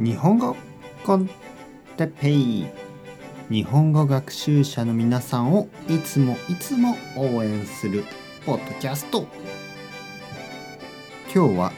[0.00, 0.56] 日本語
[1.04, 1.28] コン
[1.98, 2.66] テペイ
[3.50, 8.04] 日本語学習者の皆さんをいつもいつも応援する
[8.46, 9.26] ポッドキャスト。
[11.34, 11.72] 今日は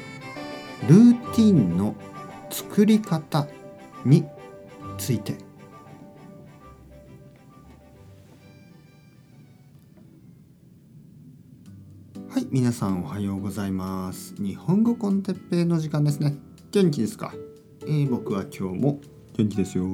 [0.89, 1.97] ルーティンの
[2.49, 3.49] 作り方
[4.05, 4.25] に
[4.99, 5.35] ついて。
[12.31, 14.37] はい皆さんおはようございます。
[14.37, 16.37] 日本語コンテッペイの時間ですね。
[16.71, 17.35] 元気ですか、
[17.85, 19.01] えー、僕は今日も
[19.37, 19.85] 元気ですよ。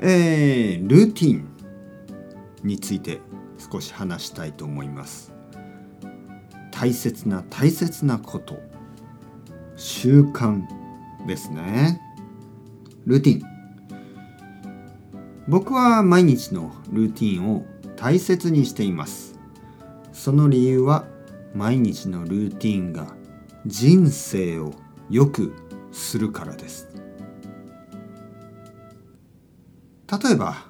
[0.00, 1.48] えー、ルーティン
[2.64, 3.20] について
[3.58, 5.32] 少し話したいと思います。
[6.72, 8.58] 大切な大切なこと。
[9.76, 10.62] 習慣
[11.26, 12.00] ですね。
[13.06, 13.42] ルーティン。
[15.46, 17.64] 僕は毎日のルーティンを
[17.96, 19.38] 大切にしています。
[20.12, 21.06] その理由は
[21.54, 23.14] 毎日のルーティンが
[23.66, 24.72] 人生を
[25.10, 25.54] 良く
[25.94, 26.88] するからです。
[30.22, 30.66] 例えば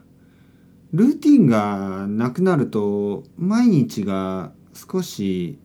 [0.92, 5.58] ルーティンがなくなると毎日が少し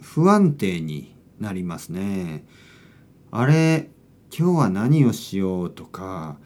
[0.00, 2.44] 不安定になりますね。
[3.30, 3.90] あれ
[4.36, 6.38] 今日は何をしようとか。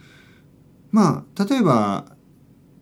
[0.90, 2.06] まあ例えば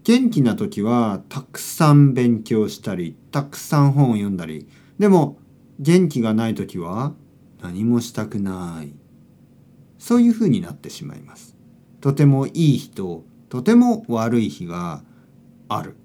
[0.02, 4.68] 元気な時はたくさん勉強したりたくさん本を読んだり。
[4.98, 5.38] でも
[5.78, 7.14] 元気がない時は
[7.62, 9.03] 何もしたくない。
[9.98, 11.56] そういうふうになってしまいます。
[12.00, 15.02] とてもいい日ととても悪い日が
[15.68, 15.96] ある。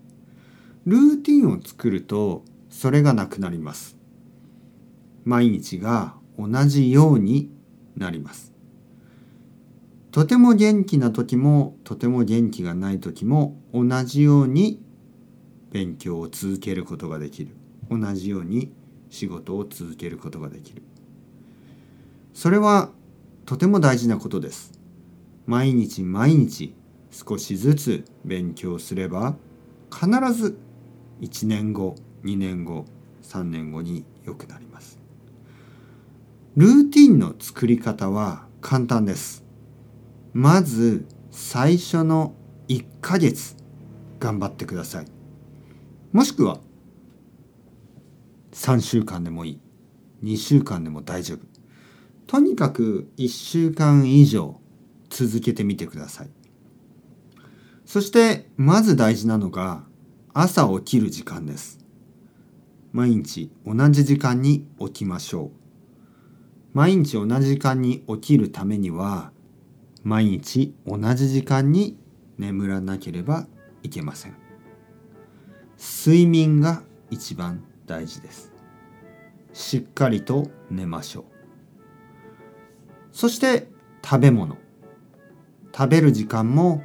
[0.86, 3.98] ルーティンを作るとそれがなくなります。
[5.26, 7.52] 毎日が同じように
[7.96, 8.54] なります。
[10.12, 14.82] とても元気な時もとても元気がない時も同じように
[15.72, 17.56] 勉強を続けることができる。
[17.90, 18.72] 同じように
[19.10, 20.84] 仕事を続けることができる。
[22.34, 22.92] それは
[23.50, 24.80] とても大事なことです。
[25.48, 26.76] 毎日毎日
[27.10, 29.38] 少しずつ勉強すれば
[29.92, 30.60] 必ず
[31.22, 32.86] 1年後2年後
[33.24, 35.00] 3年後に良くなります。
[36.58, 39.44] ルーティンの作り方は簡単です。
[40.32, 42.36] まず最初の
[42.68, 43.56] 1ヶ月
[44.20, 45.08] 頑張ってください。
[46.12, 46.60] もしくは
[48.52, 49.60] 3週間でもい
[50.22, 51.59] い2週間でも大丈夫
[52.30, 54.62] とにかく1週間以上
[55.10, 56.30] 続けてみてください。
[57.86, 59.84] そしてまず大事なのが
[60.32, 61.80] 朝起きる時間です。
[62.92, 65.52] 毎日同じ時間に起きましょう。
[66.74, 69.32] 毎日同じ時間に起きるためには
[70.04, 71.98] 毎日同じ時間に
[72.38, 73.48] 眠らなければ
[73.82, 74.36] いけません。
[75.80, 78.52] 睡眠が一番大事です。
[79.52, 81.39] しっかりと寝ましょう。
[83.12, 83.68] そして
[84.04, 84.58] 食べ物。
[85.76, 86.84] 食べる時間も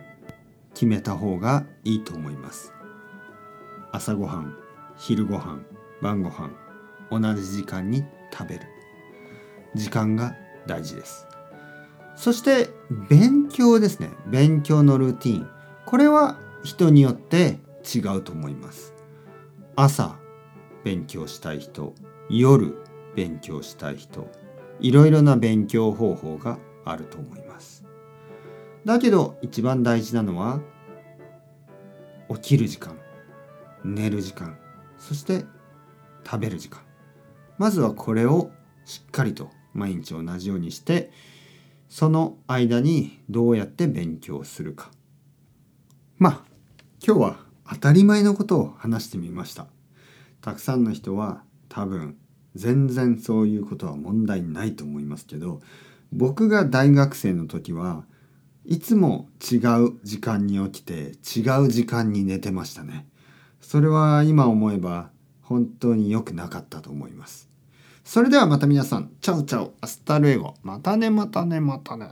[0.74, 2.72] 決めた方がいいと思います。
[3.92, 4.56] 朝ごはん
[4.96, 5.66] 昼ごはん
[6.02, 6.56] 晩ごはん
[7.10, 8.62] 同じ時間に食べる。
[9.74, 10.34] 時間が
[10.66, 11.26] 大事です。
[12.16, 12.68] そして
[13.08, 14.10] 勉強ですね。
[14.26, 15.48] 勉強のルーティン。
[15.86, 17.58] これは人によって
[17.94, 18.94] 違うと思います。
[19.76, 20.16] 朝
[20.84, 21.94] 勉強したい人
[22.30, 22.76] 夜
[23.16, 24.30] 勉強したい人
[24.80, 27.84] いろいろな勉強方法があると思います。
[28.84, 30.60] だけど一番大事なのは
[32.28, 32.98] 起きる時間
[33.84, 34.58] 寝る時間
[34.98, 35.44] そして
[36.24, 36.80] 食べる時間。
[37.58, 38.50] まずはこれを
[38.84, 41.10] しっかりと毎日同じようにして
[41.88, 44.91] その間にどうやって勉強するか。
[46.18, 46.41] まあ
[47.06, 47.36] 今日は
[47.68, 49.66] 当たり前のことを話してみました。
[50.41, 52.16] たくさんの人は多分
[52.54, 55.60] 全然そういうことは問題ないと思いますけど
[56.12, 58.04] 僕が大学生の時は
[58.65, 63.06] いつも違う時間に起きて違う時間に寝てましたね。
[63.60, 65.10] それは今思えば
[65.42, 67.50] 本当に良くなかったと思います。
[68.04, 70.54] それではまた皆さん chau chau hasta luego。
[70.62, 72.10] またねまたねまたね。